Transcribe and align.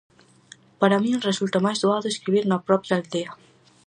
Para 0.79 1.01
min 1.03 1.25
resulta 1.29 1.63
máis 1.65 1.79
doado 1.83 2.07
escribir 2.09 2.45
na 2.47 2.63
propia 2.67 2.95
aldea. 2.99 3.31